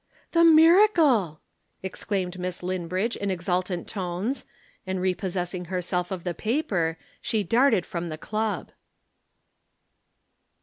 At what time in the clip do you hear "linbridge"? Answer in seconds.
2.63-3.15